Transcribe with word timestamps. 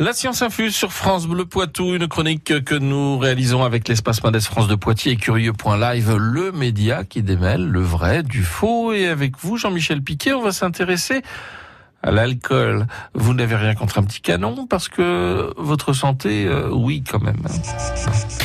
La 0.00 0.12
science 0.12 0.42
infuse 0.42 0.76
sur 0.76 0.92
France 0.92 1.26
Bleu 1.26 1.44
Poitou, 1.44 1.96
une 1.96 2.06
chronique 2.06 2.62
que 2.64 2.76
nous 2.76 3.18
réalisons 3.18 3.64
avec 3.64 3.88
l'espace 3.88 4.22
Mendes 4.22 4.38
France 4.38 4.68
de 4.68 4.76
Poitiers 4.76 5.12
et 5.12 5.16
Curieux.live, 5.16 6.14
le 6.14 6.52
média 6.52 7.02
qui 7.02 7.20
démêle 7.24 7.66
le 7.66 7.80
vrai 7.80 8.22
du 8.22 8.44
faux. 8.44 8.92
Et 8.92 9.08
avec 9.08 9.36
vous, 9.38 9.56
Jean-Michel 9.56 10.00
Piquet, 10.00 10.32
on 10.34 10.40
va 10.40 10.52
s'intéresser 10.52 11.22
à 12.04 12.12
l'alcool. 12.12 12.86
Vous 13.14 13.34
n'avez 13.34 13.56
rien 13.56 13.74
contre 13.74 13.98
un 13.98 14.04
petit 14.04 14.20
canon 14.20 14.68
parce 14.68 14.88
que 14.88 15.52
votre 15.56 15.92
santé, 15.92 16.46
euh, 16.46 16.70
oui 16.70 17.02
quand 17.02 17.20
même. 17.20 17.42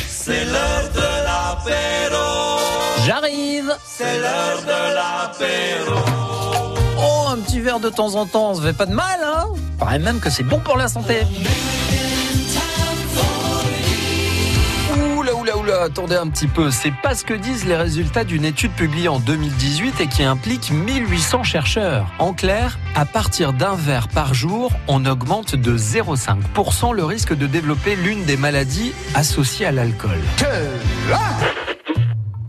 C'est 0.08 0.44
l'heure 0.46 0.90
de 0.92 0.98
l'apéro. 1.24 2.58
J'arrive 3.06 3.72
C'est 3.84 4.18
l'heure 4.18 4.60
de 4.60 4.94
l'apéro. 4.94 6.00
Oh, 6.98 7.28
un 7.28 7.36
petit 7.36 7.60
verre 7.60 7.78
de 7.78 7.90
temps 7.90 8.16
en 8.16 8.26
temps, 8.26 8.54
ça 8.54 8.62
fait 8.62 8.76
pas 8.76 8.86
de 8.86 8.94
mal, 8.94 9.20
hein? 9.22 9.44
Paraît 9.78 9.98
même 9.98 10.20
que 10.20 10.30
c'est 10.30 10.42
bon 10.42 10.60
pour 10.60 10.76
la 10.76 10.88
santé. 10.88 11.22
Oula, 15.16 15.34
oula, 15.34 15.56
oula, 15.56 15.82
attendez 15.82 16.14
un 16.16 16.28
petit 16.28 16.46
peu. 16.46 16.70
C'est 16.70 16.92
pas 17.02 17.14
ce 17.14 17.24
que 17.24 17.34
disent 17.34 17.64
les 17.64 17.76
résultats 17.76 18.24
d'une 18.24 18.44
étude 18.44 18.72
publiée 18.72 19.08
en 19.08 19.18
2018 19.18 20.00
et 20.00 20.06
qui 20.06 20.22
implique 20.22 20.70
1800 20.70 21.42
chercheurs. 21.42 22.06
En 22.18 22.32
clair, 22.32 22.78
à 22.94 23.04
partir 23.04 23.52
d'un 23.52 23.74
verre 23.74 24.08
par 24.08 24.34
jour, 24.34 24.70
on 24.86 25.04
augmente 25.06 25.56
de 25.56 25.76
0,5% 25.76 26.94
le 26.94 27.04
risque 27.04 27.34
de 27.34 27.46
développer 27.46 27.96
l'une 27.96 28.24
des 28.24 28.36
maladies 28.36 28.92
associées 29.14 29.66
à 29.66 29.72
l'alcool. 29.72 30.18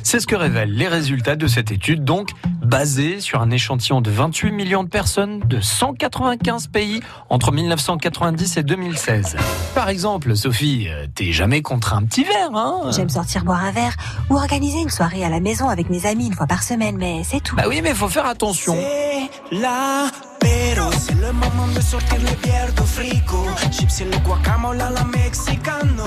C'est 0.03 0.19
ce 0.19 0.27
que 0.27 0.35
révèlent 0.35 0.73
les 0.73 0.87
résultats 0.87 1.35
de 1.35 1.47
cette 1.47 1.71
étude, 1.71 2.03
donc 2.03 2.29
basée 2.65 3.19
sur 3.21 3.41
un 3.41 3.51
échantillon 3.51 4.01
de 4.01 4.09
28 4.09 4.51
millions 4.51 4.83
de 4.83 4.89
personnes 4.89 5.39
de 5.39 5.61
195 5.61 6.67
pays 6.67 6.99
entre 7.29 7.51
1990 7.51 8.57
et 8.57 8.63
2016. 8.63 9.35
Par 9.73 9.89
exemple, 9.89 10.35
Sophie, 10.35 10.87
euh, 10.89 11.05
t'es 11.13 11.31
jamais 11.31 11.61
contre 11.61 11.93
un 11.93 12.03
petit 12.03 12.23
verre, 12.23 12.53
hein? 12.53 12.91
J'aime 12.91 13.09
sortir 13.09 13.43
boire 13.45 13.63
un 13.63 13.71
verre 13.71 13.95
ou 14.29 14.35
organiser 14.35 14.79
une 14.79 14.89
soirée 14.89 15.23
à 15.23 15.29
la 15.29 15.39
maison 15.39 15.69
avec 15.69 15.89
mes 15.89 16.05
amis 16.05 16.27
une 16.27 16.33
fois 16.33 16.47
par 16.47 16.63
semaine, 16.63 16.97
mais 16.97 17.21
c'est 17.23 17.41
tout. 17.41 17.55
Bah 17.55 17.65
oui, 17.67 17.81
mais 17.81 17.93
faut 17.93 18.09
faire 18.09 18.25
attention. 18.25 18.75
C'est 18.75 19.55
l'apéro. 19.55 20.91
C'est 20.99 21.19
le 21.19 21.31
moment 21.31 21.67
de 21.75 21.81
sortir 21.81 22.17
les 22.19 22.35
bières 22.47 22.71
du 22.73 22.83
frigo. 22.83 23.45
Chips 23.71 24.01
et 24.01 24.05
le 24.05 24.17
guacamole 24.19 24.81
à 24.81 24.89
la 24.89 25.03
mexicano. 25.05 26.03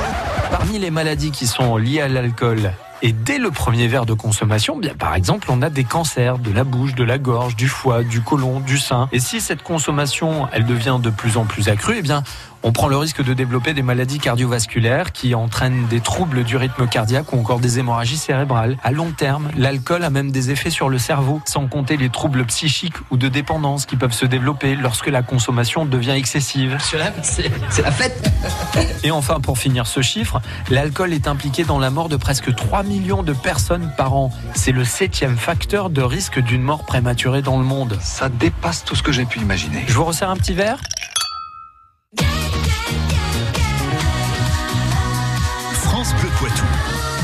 Parmi 0.51 0.79
les 0.79 0.91
maladies 0.91 1.31
qui 1.31 1.47
sont 1.47 1.77
liées 1.77 2.01
à 2.01 2.09
l'alcool, 2.09 2.73
et 3.03 3.13
dès 3.13 3.39
le 3.39 3.51
premier 3.51 3.87
verre 3.87 4.07
de 4.07 4.15
consommation, 4.15 4.77
bien 4.77 4.95
par 4.95 5.15
exemple, 5.15 5.49
on 5.51 5.63
a 5.63 5.71
des 5.71 5.85
cancers 5.85 6.39
de 6.39 6.51
la 6.51 6.65
bouche, 6.65 6.95
de 6.95 7.05
la 7.05 7.19
gorge, 7.19 7.57
du 7.57 7.69
foie, 7.69 8.03
du 8.03 8.21
côlon, 8.21 8.61
du 8.61 8.79
sein. 8.79 9.09
Et 9.13 9.21
si 9.21 9.41
cette 9.41 9.63
consommation, 9.63 10.49
elle 10.53 10.67
devient 10.67 10.99
de 11.01 11.11
plus 11.11 11.37
en 11.37 11.45
plus 11.45 11.69
accrue, 11.69 11.97
eh 11.99 12.03
bien, 12.03 12.23
on 12.63 12.73
prend 12.73 12.89
le 12.89 12.97
risque 12.97 13.23
de 13.23 13.35
développer 13.35 13.75
des 13.75 13.83
maladies 13.83 14.19
cardiovasculaires 14.19 15.13
qui 15.13 15.35
entraînent 15.35 15.87
des 15.89 16.01
troubles 16.01 16.45
du 16.45 16.57
rythme 16.57 16.87
cardiaque 16.87 17.33
ou 17.33 17.39
encore 17.39 17.61
des 17.61 17.79
hémorragies 17.79 18.17
cérébrales. 18.17 18.77
À 18.83 18.91
long 18.91 19.11
terme, 19.11 19.51
l'alcool 19.57 20.05
a 20.05 20.11
même 20.11 20.31
des 20.31 20.51
effets 20.51 20.71
sur 20.71 20.89
le 20.89 20.99
cerveau, 20.99 21.41
sans 21.45 21.67
compter 21.67 21.97
les 21.97 22.11
troubles 22.11 22.45
psychiques 22.47 22.97
ou 23.11 23.17
de 23.17 23.29
dépendance 23.29 23.87
qui 23.87 23.97
peuvent 23.97 24.13
se 24.13 24.27
développer 24.27 24.75
lorsque 24.77 25.09
la 25.09 25.23
consommation 25.23 25.85
devient 25.85 26.13
excessive. 26.13 26.77
C'est 26.81 27.83
la 27.83 27.91
fête 27.91 28.31
Et 29.05 29.11
enfin, 29.11 29.41
pour 29.41 29.59
finir 29.59 29.87
ce 29.87 30.03
chiffre, 30.03 30.41
l'alcool 30.71 31.13
est 31.13 31.29
impliqué 31.29 31.65
dans 31.65 31.79
la 31.79 31.91
mort 31.91 32.09
de 32.09 32.17
presque 32.17 32.55
3 32.55 32.83
millions 32.83 33.23
de 33.23 33.33
personnes 33.33 33.93
par 33.97 34.15
an. 34.15 34.31
C'est 34.55 34.73
le 34.73 34.85
septième 34.85 35.37
facteur 35.37 35.91
de 35.91 36.03
risque 36.03 36.41
d'une 36.41 36.63
mort 36.63 36.85
prématurée 36.85 37.43
dans 37.43 37.59
le 37.59 37.65
monde. 37.65 37.99
Ça 38.03 38.29
dépasse 38.29 38.85
tout 38.85 38.95
ce 38.95 39.03
que 39.03 39.13
j'ai 39.13 39.25
pu 39.25 39.41
imaginer. 39.41 39.85
Je 39.87 39.95
vous 39.95 40.05
resserre 40.05 40.31
un 40.31 40.37
petit 40.37 40.55
verre 40.55 40.81
Poitou. 46.39 47.18